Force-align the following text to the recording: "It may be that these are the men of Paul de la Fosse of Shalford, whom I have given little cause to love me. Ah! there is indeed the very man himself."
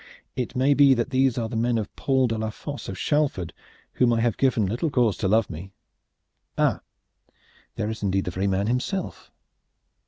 "It 0.35 0.55
may 0.55 0.73
be 0.73 0.95
that 0.95 1.11
these 1.11 1.37
are 1.37 1.47
the 1.47 1.55
men 1.55 1.77
of 1.77 1.95
Paul 1.95 2.25
de 2.25 2.35
la 2.35 2.49
Fosse 2.49 2.89
of 2.89 2.97
Shalford, 2.97 3.53
whom 3.93 4.11
I 4.13 4.19
have 4.21 4.35
given 4.35 4.65
little 4.65 4.89
cause 4.89 5.15
to 5.17 5.27
love 5.27 5.47
me. 5.47 5.73
Ah! 6.57 6.79
there 7.75 7.87
is 7.91 8.01
indeed 8.01 8.25
the 8.25 8.31
very 8.31 8.47
man 8.47 8.65
himself." 8.65 9.29